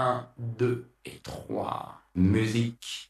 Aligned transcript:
1, 0.00 0.28
2 0.38 0.90
et 1.04 1.20
3. 1.22 2.00
Musique. 2.14 3.09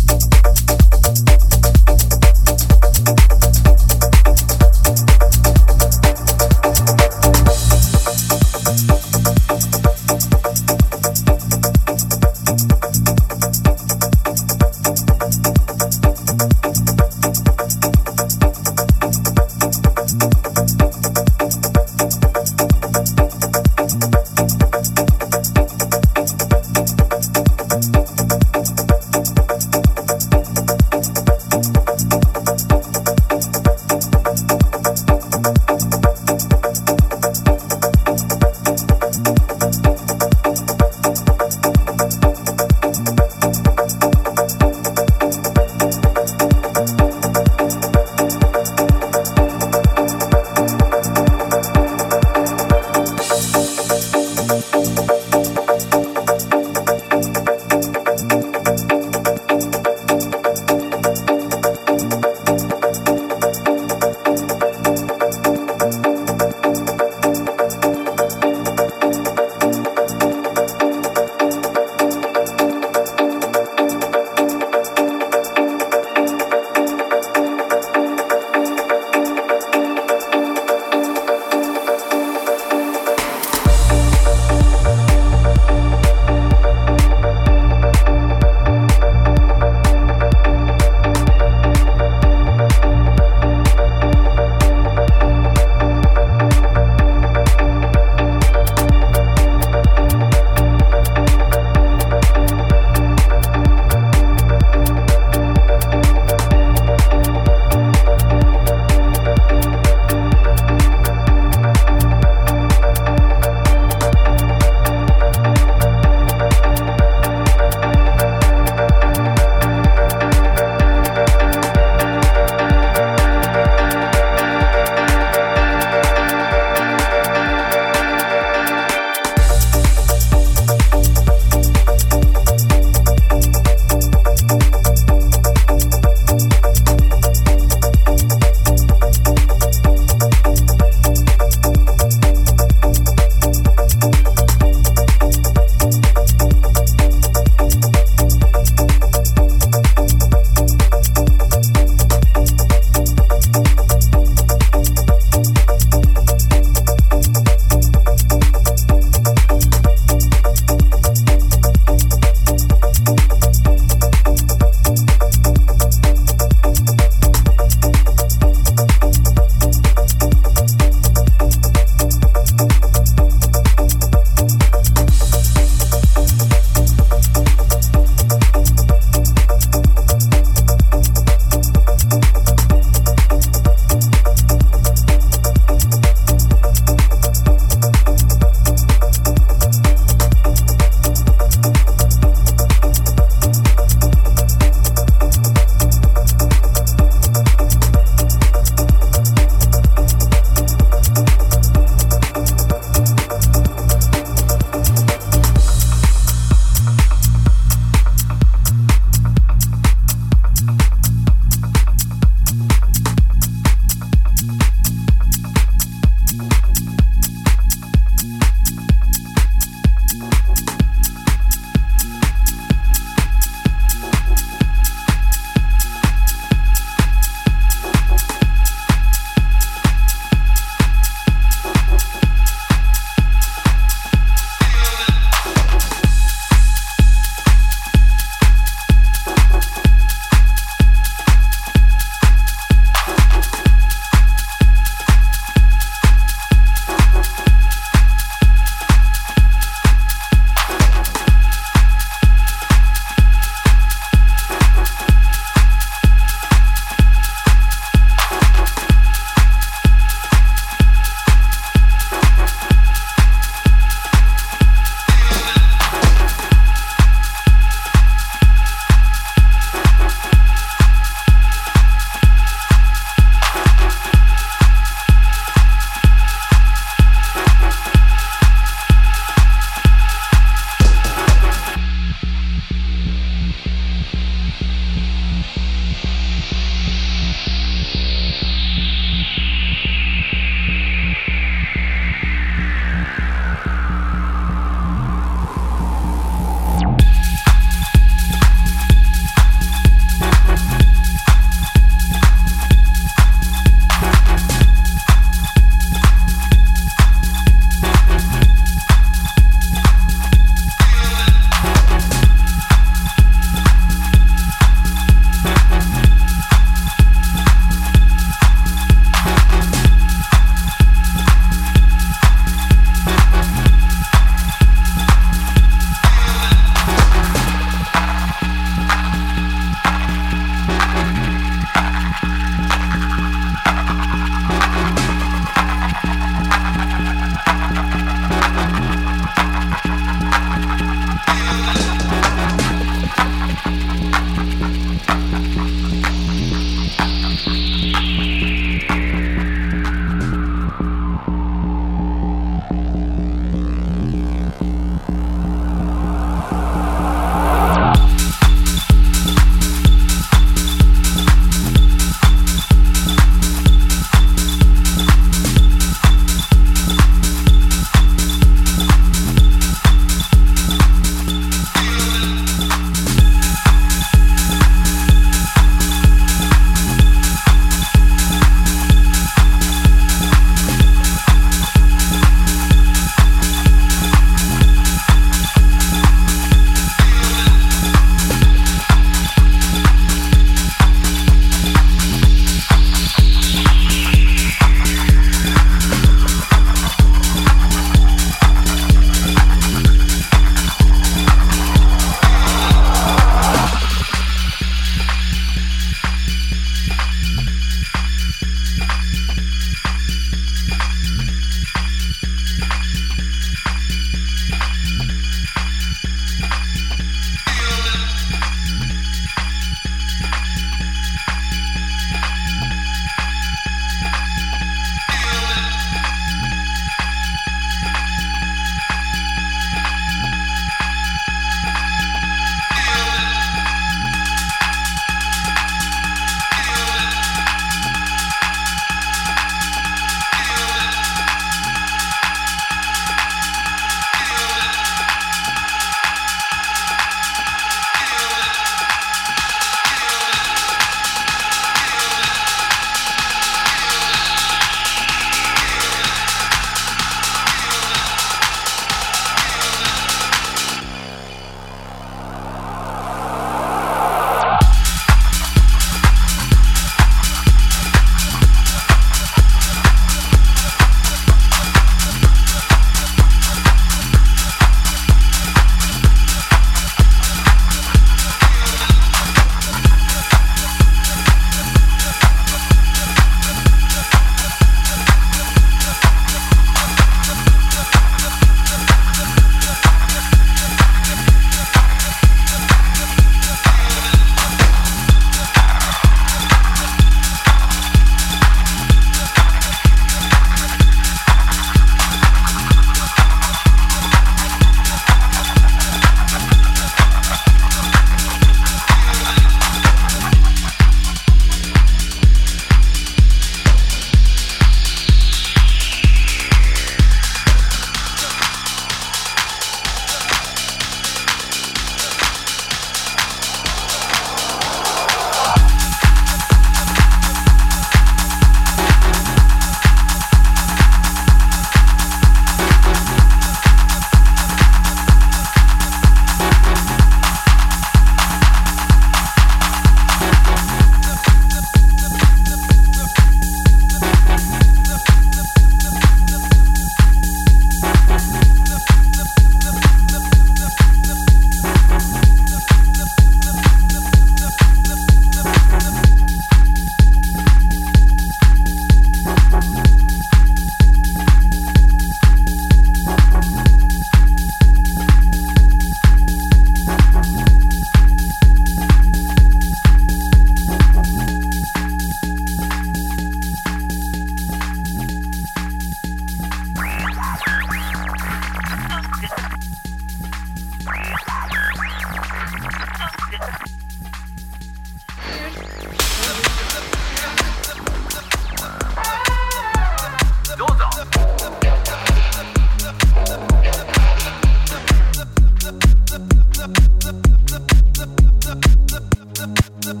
the, 599.41 599.71
the 599.81 600.00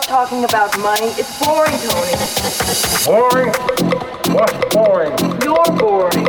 stop 0.00 0.28
talking 0.28 0.42
about 0.42 0.76
money. 0.80 1.06
It's 1.16 1.38
boring, 1.38 1.78
Tony. 1.78 2.14
Boring? 3.06 3.52
What's 4.34 4.74
boring? 4.74 5.12
You're 5.40 5.70
boring. 5.78 6.26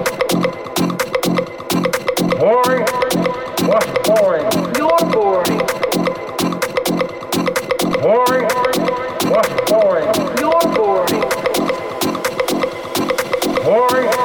Boring? 2.37 2.85
What's 3.65 3.89
boring? 4.07 4.45
You're 4.77 5.05
boring. 5.09 5.59
Boring? 8.03 8.45
What's 9.31 9.71
boring? 9.71 10.09
You're 10.37 10.67
boring. 10.75 11.23
Boring? 13.63 14.24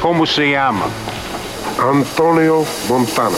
¿Cómo 0.00 0.24
se 0.24 0.52
llama? 0.52 0.86
Antonio 1.78 2.64
Montana. 2.88 3.36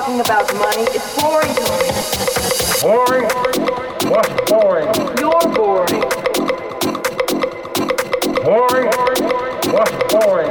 talking 0.00 0.20
about 0.20 0.54
money. 0.54 0.86
It's 0.94 1.14
boring. 1.20 1.54
Boring? 2.80 3.24
What's 4.10 4.50
boring? 4.50 4.88
You're 5.18 5.46
boring. 5.54 6.00
Boring? 8.42 8.86
What's 9.74 10.14
boring? 10.14 10.49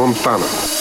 Montana. 0.00 0.79